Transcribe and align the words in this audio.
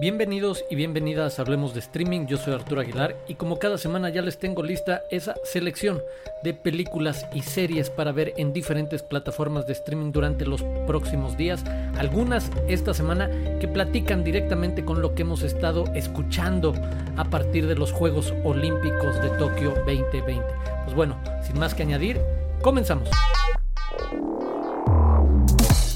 Bienvenidos 0.00 0.64
y 0.70 0.76
bienvenidas 0.76 1.38
a 1.38 1.42
Hablemos 1.42 1.74
de 1.74 1.80
Streaming, 1.80 2.26
yo 2.26 2.36
soy 2.36 2.54
Arturo 2.54 2.80
Aguilar 2.80 3.16
y 3.26 3.34
como 3.34 3.58
cada 3.58 3.78
semana 3.78 4.10
ya 4.10 4.22
les 4.22 4.38
tengo 4.38 4.62
lista 4.62 5.02
esa 5.10 5.34
selección 5.42 6.00
de 6.44 6.54
películas 6.54 7.26
y 7.34 7.42
series 7.42 7.90
para 7.90 8.12
ver 8.12 8.32
en 8.36 8.52
diferentes 8.52 9.02
plataformas 9.02 9.66
de 9.66 9.72
streaming 9.72 10.12
durante 10.12 10.46
los 10.46 10.62
próximos 10.86 11.36
días. 11.36 11.64
Algunas 11.96 12.48
esta 12.68 12.94
semana 12.94 13.28
que 13.58 13.66
platican 13.66 14.22
directamente 14.22 14.84
con 14.84 15.02
lo 15.02 15.16
que 15.16 15.22
hemos 15.22 15.42
estado 15.42 15.84
escuchando 15.96 16.74
a 17.16 17.24
partir 17.24 17.66
de 17.66 17.74
los 17.74 17.90
Juegos 17.90 18.32
Olímpicos 18.44 19.20
de 19.20 19.30
Tokio 19.30 19.70
2020. 19.84 20.44
Pues 20.84 20.94
bueno, 20.94 21.20
sin 21.42 21.58
más 21.58 21.74
que 21.74 21.82
añadir, 21.82 22.20
comenzamos. 22.62 23.08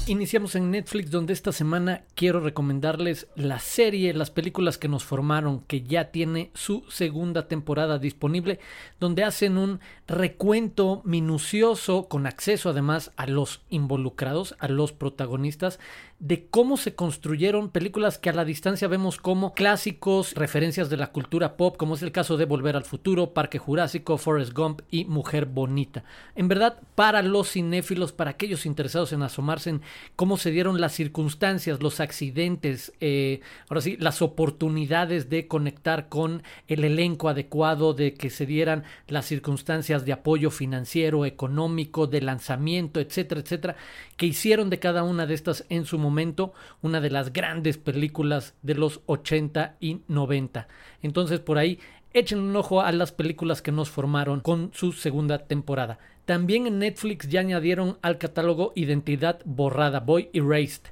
Iniciamos 0.05 0.55
en 0.55 0.69
Netflix 0.69 1.11
donde 1.11 1.31
esta 1.31 1.53
semana 1.53 2.03
quiero 2.13 2.41
recomendarles 2.41 3.27
la 3.35 3.59
serie, 3.59 4.13
las 4.13 4.31
películas 4.31 4.77
que 4.77 4.89
nos 4.89 5.05
formaron, 5.05 5.61
que 5.61 5.83
ya 5.83 6.11
tiene 6.11 6.51
su 6.53 6.83
segunda 6.89 7.47
temporada 7.47 7.99
disponible, 7.99 8.59
donde 8.99 9.23
hacen 9.23 9.57
un 9.57 9.79
recuento 10.05 11.01
minucioso 11.05 12.09
con 12.09 12.27
acceso 12.27 12.69
además 12.69 13.13
a 13.15 13.27
los 13.27 13.61
involucrados, 13.69 14.57
a 14.59 14.67
los 14.67 14.91
protagonistas, 14.91 15.79
de 16.19 16.47
cómo 16.47 16.77
se 16.77 16.95
construyeron 16.95 17.69
películas 17.69 18.17
que 18.17 18.29
a 18.29 18.33
la 18.33 18.45
distancia 18.45 18.87
vemos 18.87 19.17
como 19.17 19.53
clásicos, 19.53 20.33
referencias 20.35 20.89
de 20.89 20.97
la 20.97 21.11
cultura 21.11 21.57
pop, 21.57 21.77
como 21.77 21.95
es 21.95 22.01
el 22.01 22.11
caso 22.11 22.37
de 22.37 22.45
Volver 22.45 22.75
al 22.75 22.85
Futuro, 22.85 23.33
Parque 23.33 23.57
Jurásico, 23.57 24.17
Forrest 24.17 24.53
Gump 24.53 24.81
y 24.89 25.05
Mujer 25.05 25.45
Bonita. 25.45 26.03
En 26.35 26.47
verdad, 26.47 26.79
para 26.95 27.21
los 27.21 27.51
cinéfilos, 27.51 28.11
para 28.11 28.31
aquellos 28.31 28.65
interesados 28.65 29.11
en 29.11 29.21
asomarse 29.21 29.69
en 29.69 29.81
cómo 30.15 30.37
se 30.37 30.51
dieron 30.51 30.79
las 30.79 30.93
circunstancias, 30.93 31.81
los 31.81 31.99
accidentes, 31.99 32.93
eh, 32.99 33.41
ahora 33.69 33.81
sí, 33.81 33.97
las 33.99 34.21
oportunidades 34.21 35.29
de 35.29 35.47
conectar 35.47 36.09
con 36.09 36.43
el 36.67 36.83
elenco 36.83 37.29
adecuado, 37.29 37.93
de 37.93 38.13
que 38.13 38.29
se 38.29 38.45
dieran 38.45 38.83
las 39.07 39.25
circunstancias 39.25 40.05
de 40.05 40.13
apoyo 40.13 40.51
financiero, 40.51 41.25
económico, 41.25 42.07
de 42.07 42.21
lanzamiento, 42.21 42.99
etcétera, 42.99 43.41
etcétera, 43.41 43.75
que 44.17 44.25
hicieron 44.25 44.69
de 44.69 44.79
cada 44.79 45.03
una 45.03 45.25
de 45.25 45.33
estas 45.33 45.65
en 45.69 45.85
su 45.85 45.97
momento 45.97 46.53
una 46.81 47.01
de 47.01 47.09
las 47.09 47.33
grandes 47.33 47.77
películas 47.77 48.55
de 48.61 48.75
los 48.75 49.01
80 49.05 49.77
y 49.79 50.01
90. 50.07 50.67
Entonces 51.01 51.39
por 51.39 51.57
ahí 51.57 51.79
echen 52.13 52.39
un 52.39 52.55
ojo 52.55 52.81
a 52.81 52.91
las 52.91 53.11
películas 53.11 53.61
que 53.61 53.71
nos 53.71 53.89
formaron 53.89 54.39
con 54.39 54.71
su 54.73 54.91
segunda 54.91 55.39
temporada. 55.39 55.99
También 56.25 56.67
en 56.67 56.79
Netflix 56.79 57.27
ya 57.27 57.41
añadieron 57.41 57.97
al 58.01 58.17
catálogo 58.17 58.71
Identidad 58.75 59.41
Borrada, 59.45 59.99
Boy 59.99 60.29
Erased, 60.33 60.83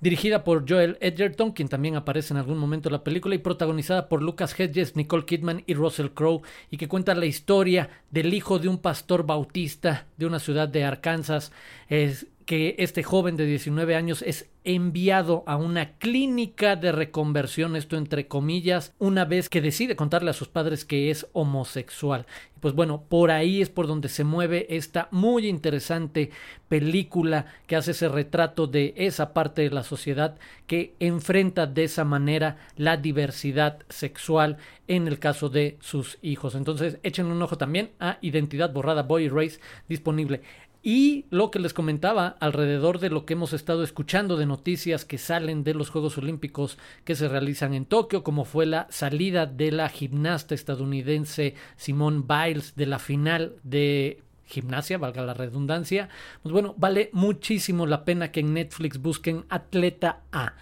dirigida 0.00 0.42
por 0.42 0.68
Joel 0.68 0.96
Edgerton, 1.00 1.52
quien 1.52 1.68
también 1.68 1.94
aparece 1.94 2.32
en 2.34 2.38
algún 2.38 2.58
momento 2.58 2.88
en 2.88 2.94
la 2.94 3.04
película, 3.04 3.34
y 3.34 3.38
protagonizada 3.38 4.08
por 4.08 4.22
Lucas 4.22 4.58
Hedges, 4.58 4.96
Nicole 4.96 5.26
Kidman 5.26 5.62
y 5.66 5.74
Russell 5.74 6.08
Crowe, 6.08 6.42
y 6.70 6.76
que 6.76 6.88
cuenta 6.88 7.14
la 7.14 7.26
historia 7.26 7.90
del 8.10 8.34
hijo 8.34 8.58
de 8.58 8.68
un 8.68 8.78
pastor 8.78 9.24
bautista 9.24 10.06
de 10.16 10.26
una 10.26 10.38
ciudad 10.38 10.68
de 10.68 10.84
Arkansas. 10.84 11.52
Es, 11.88 12.26
que 12.50 12.74
este 12.78 13.04
joven 13.04 13.36
de 13.36 13.46
19 13.46 13.94
años 13.94 14.22
es 14.22 14.50
enviado 14.64 15.44
a 15.46 15.56
una 15.56 15.92
clínica 15.98 16.74
de 16.74 16.90
reconversión, 16.90 17.76
esto 17.76 17.96
entre 17.96 18.26
comillas, 18.26 18.92
una 18.98 19.24
vez 19.24 19.48
que 19.48 19.60
decide 19.60 19.94
contarle 19.94 20.30
a 20.30 20.32
sus 20.32 20.48
padres 20.48 20.84
que 20.84 21.12
es 21.12 21.28
homosexual. 21.32 22.26
Pues 22.58 22.74
bueno, 22.74 23.04
por 23.08 23.30
ahí 23.30 23.62
es 23.62 23.70
por 23.70 23.86
donde 23.86 24.08
se 24.08 24.24
mueve 24.24 24.66
esta 24.68 25.06
muy 25.12 25.46
interesante 25.46 26.30
película 26.68 27.46
que 27.68 27.76
hace 27.76 27.92
ese 27.92 28.08
retrato 28.08 28.66
de 28.66 28.94
esa 28.96 29.32
parte 29.32 29.62
de 29.62 29.70
la 29.70 29.84
sociedad 29.84 30.36
que 30.66 30.96
enfrenta 30.98 31.68
de 31.68 31.84
esa 31.84 32.04
manera 32.04 32.56
la 32.76 32.96
diversidad 32.96 33.78
sexual 33.88 34.56
en 34.88 35.06
el 35.06 35.20
caso 35.20 35.50
de 35.50 35.78
sus 35.80 36.18
hijos. 36.20 36.56
Entonces, 36.56 36.98
echen 37.04 37.26
un 37.26 37.40
ojo 37.40 37.56
también 37.56 37.92
a 38.00 38.18
Identidad 38.20 38.72
Borrada 38.72 39.04
Boy 39.04 39.28
Race 39.28 39.60
disponible 39.88 40.42
y 40.82 41.26
lo 41.30 41.50
que 41.50 41.58
les 41.58 41.74
comentaba 41.74 42.36
alrededor 42.40 42.98
de 43.00 43.10
lo 43.10 43.26
que 43.26 43.34
hemos 43.34 43.52
estado 43.52 43.82
escuchando 43.82 44.36
de 44.36 44.46
noticias 44.46 45.04
que 45.04 45.18
salen 45.18 45.62
de 45.62 45.74
los 45.74 45.90
Juegos 45.90 46.16
Olímpicos 46.18 46.78
que 47.04 47.14
se 47.14 47.28
realizan 47.28 47.74
en 47.74 47.84
Tokio, 47.84 48.22
como 48.22 48.44
fue 48.44 48.66
la 48.66 48.86
salida 48.90 49.46
de 49.46 49.72
la 49.72 49.88
gimnasta 49.88 50.54
estadounidense 50.54 51.54
Simone 51.76 52.24
Biles 52.26 52.74
de 52.76 52.86
la 52.86 52.98
final 52.98 53.56
de 53.62 54.22
gimnasia, 54.46 54.98
valga 54.98 55.22
la 55.22 55.34
redundancia, 55.34 56.08
pues 56.42 56.52
bueno, 56.52 56.74
vale 56.76 57.10
muchísimo 57.12 57.86
la 57.86 58.04
pena 58.04 58.32
que 58.32 58.40
en 58.40 58.54
Netflix 58.54 59.00
busquen 59.00 59.44
Atleta 59.48 60.22
A 60.32 60.54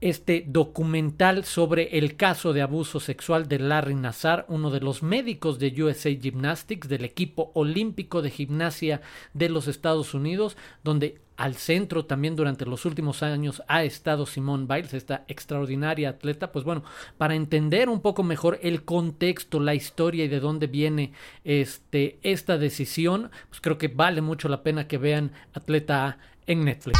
este 0.00 0.44
documental 0.46 1.44
sobre 1.44 1.98
el 1.98 2.16
caso 2.16 2.52
de 2.52 2.62
abuso 2.62 3.00
sexual 3.00 3.48
de 3.48 3.58
Larry 3.58 3.94
Nassar, 3.94 4.46
uno 4.48 4.70
de 4.70 4.80
los 4.80 5.02
médicos 5.02 5.58
de 5.58 5.82
USA 5.82 6.10
Gymnastics, 6.10 6.88
del 6.88 7.04
equipo 7.04 7.50
olímpico 7.54 8.22
de 8.22 8.30
gimnasia 8.30 9.02
de 9.34 9.48
los 9.48 9.68
Estados 9.68 10.14
Unidos, 10.14 10.56
donde 10.82 11.20
al 11.36 11.54
centro 11.54 12.04
también 12.04 12.36
durante 12.36 12.66
los 12.66 12.84
últimos 12.84 13.22
años 13.22 13.62
ha 13.66 13.82
estado 13.82 14.26
Simone 14.26 14.66
Biles, 14.68 14.92
esta 14.92 15.24
extraordinaria 15.26 16.10
atleta, 16.10 16.52
pues 16.52 16.66
bueno, 16.66 16.84
para 17.16 17.34
entender 17.34 17.88
un 17.88 18.00
poco 18.00 18.22
mejor 18.22 18.58
el 18.62 18.84
contexto, 18.84 19.58
la 19.58 19.74
historia 19.74 20.24
y 20.24 20.28
de 20.28 20.40
dónde 20.40 20.66
viene 20.66 21.12
este, 21.44 22.18
esta 22.22 22.58
decisión, 22.58 23.30
pues 23.48 23.62
creo 23.62 23.78
que 23.78 23.88
vale 23.88 24.20
mucho 24.20 24.50
la 24.50 24.62
pena 24.62 24.86
que 24.86 24.98
vean 24.98 25.32
Atleta 25.54 26.06
A 26.06 26.18
en 26.46 26.64
Netflix. 26.64 26.98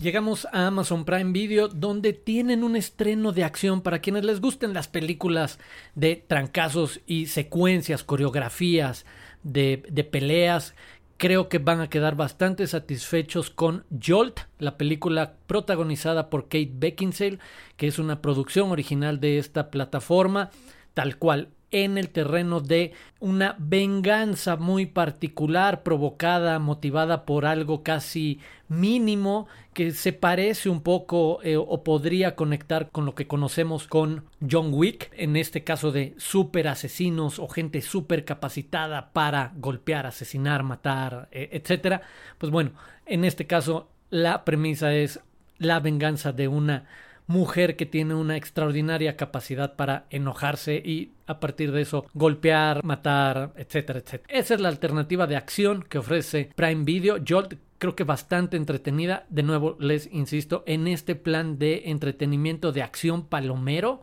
Llegamos 0.00 0.46
a 0.50 0.66
Amazon 0.66 1.04
Prime 1.04 1.30
Video 1.32 1.68
donde 1.68 2.14
tienen 2.14 2.64
un 2.64 2.74
estreno 2.74 3.32
de 3.32 3.44
acción 3.44 3.82
para 3.82 3.98
quienes 3.98 4.24
les 4.24 4.40
gusten 4.40 4.72
las 4.72 4.88
películas 4.88 5.58
de 5.94 6.16
trancazos 6.16 7.02
y 7.06 7.26
secuencias, 7.26 8.02
coreografías 8.02 9.04
de, 9.42 9.82
de 9.90 10.04
peleas. 10.04 10.74
Creo 11.18 11.50
que 11.50 11.58
van 11.58 11.82
a 11.82 11.90
quedar 11.90 12.16
bastante 12.16 12.66
satisfechos 12.66 13.50
con 13.50 13.84
Jolt, 13.90 14.40
la 14.58 14.78
película 14.78 15.34
protagonizada 15.46 16.30
por 16.30 16.44
Kate 16.44 16.72
Beckinsale, 16.72 17.38
que 17.76 17.86
es 17.86 17.98
una 17.98 18.22
producción 18.22 18.70
original 18.70 19.20
de 19.20 19.36
esta 19.36 19.70
plataforma, 19.70 20.48
tal 20.94 21.18
cual 21.18 21.50
en 21.70 21.98
el 21.98 22.08
terreno 22.08 22.60
de 22.60 22.92
una 23.20 23.54
venganza 23.58 24.56
muy 24.56 24.86
particular, 24.86 25.82
provocada, 25.82 26.58
motivada 26.58 27.24
por 27.24 27.46
algo 27.46 27.82
casi 27.82 28.40
mínimo 28.68 29.46
que 29.74 29.92
se 29.92 30.12
parece 30.12 30.68
un 30.68 30.82
poco 30.82 31.40
eh, 31.42 31.56
o 31.56 31.84
podría 31.84 32.34
conectar 32.34 32.90
con 32.90 33.04
lo 33.04 33.14
que 33.14 33.26
conocemos 33.26 33.86
con 33.86 34.24
John 34.48 34.70
Wick, 34.72 35.10
en 35.16 35.36
este 35.36 35.64
caso 35.64 35.92
de 35.92 36.14
super 36.16 36.68
asesinos 36.68 37.38
o 37.38 37.48
gente 37.48 37.82
súper 37.82 38.24
capacitada 38.24 39.12
para 39.12 39.52
golpear, 39.56 40.06
asesinar, 40.06 40.62
matar, 40.62 41.28
eh, 41.30 41.50
etcétera. 41.52 42.02
Pues 42.38 42.50
bueno, 42.50 42.72
en 43.06 43.24
este 43.24 43.46
caso 43.46 43.88
la 44.10 44.44
premisa 44.44 44.92
es 44.94 45.20
la 45.58 45.78
venganza 45.78 46.32
de 46.32 46.48
una 46.48 46.86
mujer 47.30 47.76
que 47.76 47.86
tiene 47.86 48.14
una 48.14 48.36
extraordinaria 48.36 49.16
capacidad 49.16 49.76
para 49.76 50.06
enojarse 50.10 50.82
y 50.84 51.12
a 51.30 51.38
partir 51.38 51.70
de 51.70 51.82
eso 51.82 52.04
golpear, 52.12 52.84
matar, 52.84 53.52
etcétera, 53.56 54.00
etcétera. 54.00 54.24
Esa 54.28 54.54
es 54.54 54.60
la 54.60 54.68
alternativa 54.68 55.26
de 55.26 55.36
acción 55.36 55.84
que 55.88 55.98
ofrece 55.98 56.50
Prime 56.56 56.84
Video. 56.84 57.18
Jolt 57.26 57.54
creo 57.78 57.94
que 57.94 58.04
bastante 58.04 58.56
entretenida. 58.56 59.26
De 59.30 59.42
nuevo, 59.42 59.76
les 59.78 60.08
insisto, 60.12 60.64
en 60.66 60.88
este 60.88 61.14
plan 61.14 61.58
de 61.58 61.82
entretenimiento 61.86 62.72
de 62.72 62.82
acción 62.82 63.26
palomero, 63.26 64.02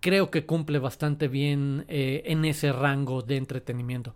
creo 0.00 0.30
que 0.30 0.44
cumple 0.44 0.78
bastante 0.78 1.28
bien 1.28 1.84
eh, 1.88 2.22
en 2.26 2.44
ese 2.44 2.72
rango 2.72 3.22
de 3.22 3.36
entretenimiento. 3.36 4.14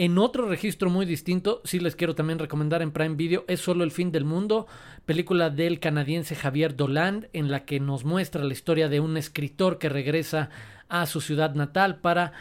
En 0.00 0.16
otro 0.16 0.48
registro 0.48 0.88
muy 0.88 1.04
distinto, 1.04 1.60
sí 1.62 1.78
les 1.78 1.94
quiero 1.94 2.14
también 2.14 2.38
recomendar 2.38 2.80
en 2.80 2.90
Prime 2.90 3.16
Video, 3.16 3.44
es 3.48 3.60
Solo 3.60 3.84
el 3.84 3.90
fin 3.90 4.10
del 4.10 4.24
mundo, 4.24 4.66
película 5.04 5.50
del 5.50 5.78
canadiense 5.78 6.34
Javier 6.34 6.74
Doland, 6.74 7.28
en 7.34 7.50
la 7.50 7.66
que 7.66 7.80
nos 7.80 8.06
muestra 8.06 8.42
la 8.42 8.54
historia 8.54 8.88
de 8.88 9.00
un 9.00 9.18
escritor 9.18 9.76
que 9.76 9.90
regresa 9.90 10.48
a 10.88 11.04
su 11.04 11.20
ciudad 11.20 11.54
natal 11.54 11.98
para 11.98 12.32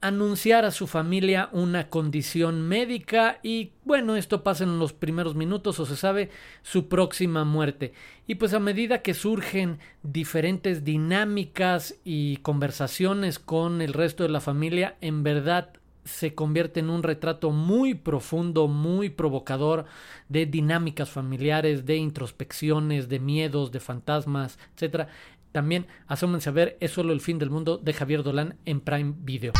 anunciar 0.00 0.64
a 0.64 0.72
su 0.72 0.88
familia 0.88 1.50
una 1.52 1.88
condición 1.88 2.66
médica 2.66 3.38
y 3.44 3.70
bueno, 3.84 4.16
esto 4.16 4.42
pasa 4.42 4.64
en 4.64 4.80
los 4.80 4.92
primeros 4.92 5.36
minutos 5.36 5.78
o 5.78 5.86
se 5.86 5.94
sabe 5.94 6.30
su 6.62 6.88
próxima 6.88 7.44
muerte. 7.44 7.92
Y 8.26 8.34
pues 8.34 8.54
a 8.54 8.58
medida 8.58 9.02
que 9.02 9.14
surgen 9.14 9.78
diferentes 10.02 10.82
dinámicas 10.82 11.94
y 12.02 12.38
conversaciones 12.38 13.38
con 13.38 13.82
el 13.82 13.92
resto 13.92 14.24
de 14.24 14.30
la 14.30 14.40
familia, 14.40 14.96
en 15.00 15.22
verdad 15.22 15.74
se 16.04 16.34
convierte 16.34 16.80
en 16.80 16.90
un 16.90 17.02
retrato 17.02 17.50
muy 17.50 17.94
profundo, 17.94 18.68
muy 18.68 19.10
provocador 19.10 19.86
de 20.28 20.46
dinámicas 20.46 21.10
familiares, 21.10 21.86
de 21.86 21.96
introspecciones, 21.96 23.08
de 23.08 23.20
miedos, 23.20 23.72
de 23.72 23.80
fantasmas, 23.80 24.58
etc. 24.76 25.08
También 25.52 25.86
asómense 26.06 26.48
a 26.48 26.52
ver 26.52 26.76
Es 26.80 26.92
solo 26.92 27.12
el 27.12 27.20
fin 27.20 27.38
del 27.38 27.50
mundo 27.50 27.78
de 27.78 27.92
Javier 27.92 28.22
Dolan 28.22 28.56
en 28.64 28.80
Prime 28.80 29.14
Video. 29.18 29.52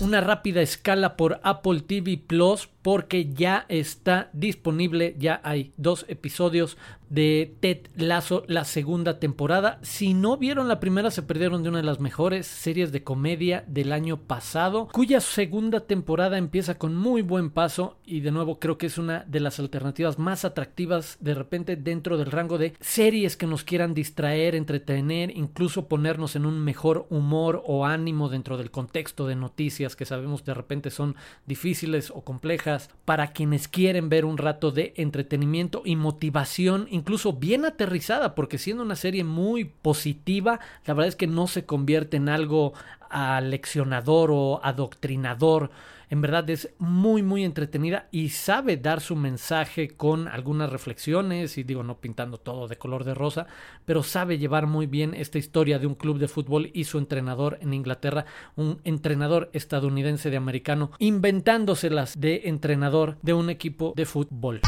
Una 0.00 0.20
rápida 0.20 0.62
escala 0.62 1.16
por 1.16 1.38
Apple 1.44 1.82
TV 1.82 2.18
Plus 2.18 2.68
porque 2.82 3.32
ya 3.32 3.64
está 3.68 4.28
disponible, 4.32 5.14
ya 5.18 5.40
hay 5.44 5.72
dos 5.76 6.04
episodios 6.08 6.76
de 7.12 7.54
Ted 7.60 7.88
Lazo, 7.94 8.42
la 8.48 8.64
segunda 8.64 9.18
temporada. 9.20 9.78
Si 9.82 10.14
no 10.14 10.38
vieron 10.38 10.66
la 10.66 10.80
primera, 10.80 11.10
se 11.10 11.22
perdieron 11.22 11.62
de 11.62 11.68
una 11.68 11.78
de 11.78 11.84
las 11.84 12.00
mejores 12.00 12.46
series 12.46 12.90
de 12.90 13.04
comedia 13.04 13.64
del 13.66 13.92
año 13.92 14.16
pasado, 14.16 14.88
cuya 14.92 15.20
segunda 15.20 15.80
temporada 15.80 16.38
empieza 16.38 16.78
con 16.78 16.96
muy 16.96 17.20
buen 17.20 17.50
paso 17.50 17.98
y 18.06 18.20
de 18.20 18.30
nuevo 18.30 18.58
creo 18.58 18.78
que 18.78 18.86
es 18.86 18.96
una 18.96 19.24
de 19.28 19.40
las 19.40 19.60
alternativas 19.60 20.18
más 20.18 20.46
atractivas 20.46 21.18
de 21.20 21.34
repente 21.34 21.76
dentro 21.76 22.16
del 22.16 22.30
rango 22.30 22.56
de 22.56 22.72
series 22.80 23.36
que 23.36 23.46
nos 23.46 23.62
quieran 23.62 23.92
distraer, 23.92 24.54
entretener, 24.54 25.36
incluso 25.36 25.88
ponernos 25.88 26.34
en 26.34 26.46
un 26.46 26.64
mejor 26.64 27.06
humor 27.10 27.62
o 27.66 27.84
ánimo 27.84 28.30
dentro 28.30 28.56
del 28.56 28.70
contexto 28.70 29.26
de 29.26 29.36
noticias 29.36 29.96
que 29.96 30.06
sabemos 30.06 30.46
de 30.46 30.54
repente 30.54 30.88
son 30.88 31.14
difíciles 31.46 32.10
o 32.10 32.22
complejas 32.22 32.71
para 33.04 33.32
quienes 33.32 33.68
quieren 33.68 34.08
ver 34.08 34.24
un 34.24 34.38
rato 34.38 34.70
de 34.70 34.94
entretenimiento 34.96 35.82
y 35.84 35.96
motivación 35.96 36.86
incluso 36.90 37.32
bien 37.34 37.64
aterrizada, 37.64 38.34
porque 38.34 38.58
siendo 38.58 38.82
una 38.82 38.96
serie 38.96 39.24
muy 39.24 39.64
positiva, 39.64 40.60
la 40.86 40.94
verdad 40.94 41.08
es 41.08 41.16
que 41.16 41.26
no 41.26 41.46
se 41.46 41.64
convierte 41.64 42.16
en 42.16 42.28
algo 42.28 42.72
aleccionador 43.10 44.30
o 44.32 44.60
adoctrinador. 44.62 45.70
En 46.12 46.20
verdad 46.20 46.50
es 46.50 46.68
muy 46.78 47.22
muy 47.22 47.42
entretenida 47.42 48.06
y 48.10 48.28
sabe 48.28 48.76
dar 48.76 49.00
su 49.00 49.16
mensaje 49.16 49.88
con 49.88 50.28
algunas 50.28 50.68
reflexiones 50.68 51.56
y 51.56 51.62
digo 51.62 51.84
no 51.84 52.02
pintando 52.02 52.36
todo 52.36 52.68
de 52.68 52.76
color 52.76 53.04
de 53.04 53.14
rosa, 53.14 53.46
pero 53.86 54.02
sabe 54.02 54.36
llevar 54.36 54.66
muy 54.66 54.84
bien 54.84 55.14
esta 55.14 55.38
historia 55.38 55.78
de 55.78 55.86
un 55.86 55.94
club 55.94 56.18
de 56.18 56.28
fútbol 56.28 56.70
y 56.74 56.84
su 56.84 56.98
entrenador 56.98 57.56
en 57.62 57.72
Inglaterra, 57.72 58.26
un 58.56 58.78
entrenador 58.84 59.48
estadounidense 59.54 60.28
de 60.28 60.36
americano, 60.36 60.90
inventándoselas 60.98 62.20
de 62.20 62.42
entrenador 62.44 63.16
de 63.22 63.32
un 63.32 63.48
equipo 63.48 63.94
de 63.96 64.04
fútbol. 64.04 64.60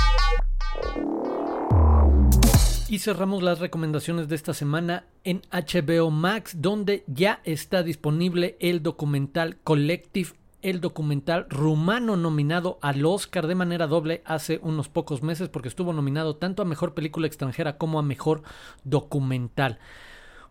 Y 2.89 3.01
cerramos 3.01 3.43
las 3.43 3.59
recomendaciones 3.59 4.29
de 4.29 4.37
esta 4.37 4.55
semana 4.55 5.05
en 5.25 5.43
HBO 5.53 6.11
Max, 6.11 6.57
donde 6.63 7.05
ya 7.07 7.41
está 7.45 7.83
disponible 7.83 8.57
el 8.61 8.83
documental 8.83 9.59
Collective, 9.63 10.31
el 10.65 10.81
documental 10.81 11.47
rumano 11.49 12.17
nominado 12.17 12.79
al 12.83 13.05
Oscar 13.07 13.47
de 13.47 13.55
manera 13.55 13.87
doble 13.87 14.23
hace 14.25 14.59
unos 14.63 14.89
pocos 14.89 15.23
meses, 15.23 15.49
porque 15.49 15.69
estuvo 15.69 15.93
nominado 15.93 16.37
tanto 16.37 16.63
a 16.63 16.65
Mejor 16.65 16.95
Película 16.95 17.27
Extranjera 17.27 17.77
como 17.77 17.99
a 17.99 18.03
Mejor 18.03 18.43
Documental 18.83 19.79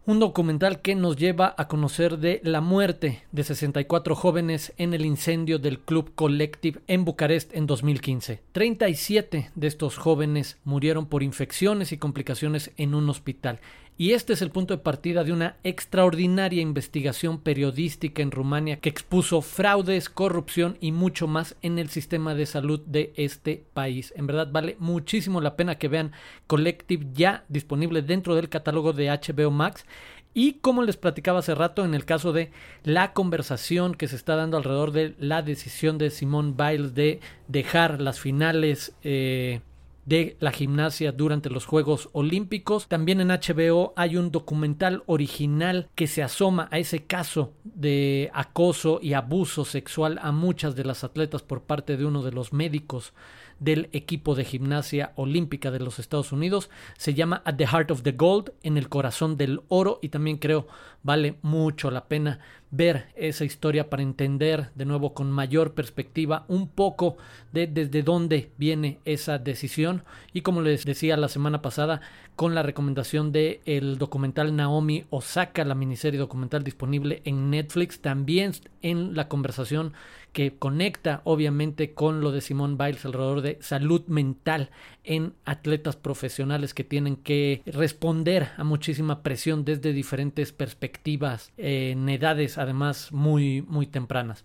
un 0.05 0.19
documental 0.19 0.81
que 0.81 0.95
nos 0.95 1.15
lleva 1.15 1.55
a 1.57 1.67
conocer 1.69 2.17
de 2.17 2.41
la 2.43 2.59
muerte 2.59 3.23
de 3.31 3.43
64 3.43 4.15
jóvenes 4.15 4.73
en 4.77 4.93
el 4.93 5.05
incendio 5.05 5.59
del 5.59 5.79
Club 5.79 6.11
Collective 6.13 6.81
en 6.87 7.05
Bucarest 7.05 7.55
en 7.55 7.67
2015. 7.67 8.41
37 8.51 9.51
de 9.55 9.67
estos 9.67 9.97
jóvenes 9.97 10.57
murieron 10.65 11.05
por 11.05 11.23
infecciones 11.23 11.93
y 11.93 11.97
complicaciones 11.97 12.71
en 12.75 12.95
un 12.95 13.09
hospital 13.09 13.61
y 13.97 14.11
este 14.11 14.33
es 14.33 14.41
el 14.41 14.49
punto 14.49 14.73
de 14.73 14.81
partida 14.81 15.23
de 15.23 15.31
una 15.31 15.57
extraordinaria 15.63 16.61
investigación 16.61 17.39
periodística 17.39 18.23
en 18.23 18.31
Rumania 18.31 18.79
que 18.79 18.89
expuso 18.89 19.41
fraudes, 19.41 20.09
corrupción 20.09 20.77
y 20.81 20.91
mucho 20.91 21.27
más 21.27 21.55
en 21.61 21.77
el 21.77 21.89
sistema 21.89 22.33
de 22.33 22.47
salud 22.47 22.81
de 22.87 23.13
este 23.15 23.63
país. 23.73 24.11
En 24.15 24.25
verdad 24.25 24.49
vale 24.51 24.75
muchísimo 24.79 25.41
la 25.41 25.55
pena 25.55 25.75
que 25.75 25.89
vean 25.89 26.11
Collective 26.47 27.05
ya 27.13 27.45
disponible 27.49 28.01
dentro 28.01 28.35
del 28.35 28.49
catálogo 28.49 28.93
de 28.93 29.09
HBO 29.09 29.51
Max. 29.51 29.85
Y 30.33 30.53
como 30.53 30.81
les 30.81 30.97
platicaba 30.97 31.39
hace 31.39 31.53
rato, 31.53 31.85
en 31.85 31.93
el 31.93 32.05
caso 32.05 32.33
de 32.33 32.51
la 32.83 33.13
conversación 33.13 33.93
que 33.93 34.07
se 34.07 34.15
está 34.15 34.35
dando 34.35 34.57
alrededor 34.57 34.91
de 34.91 35.13
la 35.19 35.43
decisión 35.43 35.99
de 35.99 36.09
Simone 36.09 36.55
Biles 36.57 36.95
de 36.95 37.19
dejar 37.47 38.01
las 38.01 38.19
finales 38.19 38.95
eh, 39.03 39.61
de 40.05 40.37
la 40.39 40.51
gimnasia 40.51 41.11
durante 41.11 41.49
los 41.49 41.65
Juegos 41.65 42.09
Olímpicos. 42.13 42.87
También 42.87 43.21
en 43.21 43.29
HBO 43.29 43.93
hay 43.95 44.17
un 44.17 44.31
documental 44.31 45.03
original 45.05 45.89
que 45.95 46.07
se 46.07 46.23
asoma 46.23 46.67
a 46.71 46.79
ese 46.79 47.05
caso 47.05 47.53
de 47.63 48.29
acoso 48.33 48.99
y 49.01 49.13
abuso 49.13 49.65
sexual 49.65 50.19
a 50.21 50.31
muchas 50.31 50.75
de 50.75 50.85
las 50.85 51.03
atletas 51.03 51.41
por 51.41 51.63
parte 51.63 51.97
de 51.97 52.05
uno 52.05 52.21
de 52.21 52.31
los 52.31 52.53
médicos 52.53 53.13
del 53.59 53.89
equipo 53.93 54.35
de 54.35 54.43
gimnasia 54.43 55.13
olímpica 55.15 55.71
de 55.71 55.79
los 55.79 55.99
Estados 55.99 56.31
Unidos. 56.31 56.69
Se 56.97 57.13
llama 57.13 57.41
At 57.45 57.55
the 57.55 57.67
Heart 57.67 57.91
of 57.91 58.03
the 58.03 58.11
Gold, 58.11 58.51
en 58.63 58.77
el 58.77 58.89
corazón 58.89 59.37
del 59.37 59.61
oro, 59.69 59.99
y 60.01 60.09
también 60.09 60.37
creo 60.37 60.67
vale 61.01 61.37
mucho 61.41 61.91
la 61.91 62.05
pena 62.05 62.39
ver 62.75 63.05
esa 63.15 63.45
historia 63.45 63.87
para 63.87 64.01
entender 64.01 64.71
de 64.73 64.85
nuevo 64.85 65.13
con 65.13 65.31
mayor 65.31 65.75
perspectiva 65.75 66.43
un 66.47 66.67
poco 66.67 67.17
de 67.51 67.67
desde 67.67 68.01
dónde 68.01 68.49
viene 68.57 68.97
esa 69.05 69.37
decisión. 69.37 70.03
Y 70.33 70.41
como 70.41 70.61
les 70.61 70.83
decía 70.83 71.15
la 71.15 71.29
semana 71.29 71.61
pasada 71.61 72.01
con 72.35 72.55
la 72.55 72.63
recomendación 72.63 73.31
de 73.31 73.61
el 73.65 73.99
documental 73.99 74.55
Naomi 74.55 75.05
Osaka 75.11 75.63
la 75.63 75.75
miniserie 75.75 76.19
documental 76.19 76.63
disponible 76.63 77.21
en 77.25 77.51
Netflix 77.51 77.99
también 77.99 78.53
en 78.81 79.15
la 79.15 79.27
conversación 79.27 79.93
que 80.31 80.55
conecta 80.57 81.21
obviamente 81.25 81.93
con 81.93 82.21
lo 82.21 82.31
de 82.31 82.41
Simone 82.41 82.75
Biles 82.75 83.05
alrededor 83.05 83.41
de 83.41 83.59
salud 83.61 84.01
mental 84.07 84.71
en 85.03 85.33
atletas 85.45 85.95
profesionales 85.95 86.73
que 86.73 86.83
tienen 86.83 87.17
que 87.17 87.61
responder 87.67 88.49
a 88.57 88.63
muchísima 88.63 89.21
presión 89.21 89.63
desde 89.63 89.93
diferentes 89.93 90.51
perspectivas 90.51 91.51
en 91.57 92.09
edades 92.09 92.57
además 92.63 93.11
muy 93.11 93.61
muy 93.61 93.87
tempranas. 93.87 94.43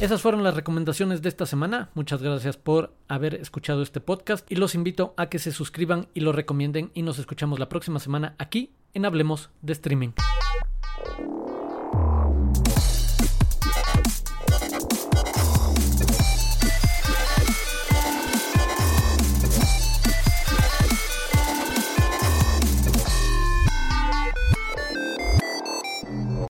Esas 0.00 0.22
fueron 0.22 0.42
las 0.42 0.54
recomendaciones 0.54 1.20
de 1.20 1.28
esta 1.28 1.44
semana. 1.44 1.90
Muchas 1.94 2.22
gracias 2.22 2.56
por 2.56 2.94
haber 3.06 3.34
escuchado 3.34 3.82
este 3.82 4.00
podcast 4.00 4.50
y 4.50 4.56
los 4.56 4.74
invito 4.74 5.12
a 5.18 5.26
que 5.26 5.38
se 5.38 5.52
suscriban 5.52 6.08
y 6.14 6.20
lo 6.20 6.32
recomienden 6.32 6.90
y 6.94 7.02
nos 7.02 7.18
escuchamos 7.18 7.58
la 7.58 7.68
próxima 7.68 7.98
semana 7.98 8.34
aquí 8.38 8.72
en 8.94 9.04
Hablemos 9.04 9.50
de 9.60 9.74
Streaming. 9.74 10.12